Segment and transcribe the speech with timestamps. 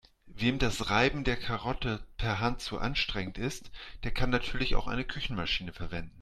[0.35, 3.69] Wem das Reiben der Karotten per Hand zu anstrengend ist,
[4.03, 6.09] der kann natürlich auch eine Küchenmaschine verwenden.